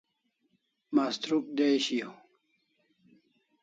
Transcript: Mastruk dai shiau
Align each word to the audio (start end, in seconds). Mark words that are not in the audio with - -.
Mastruk 0.95 1.45
dai 1.57 1.77
shiau 1.85 2.13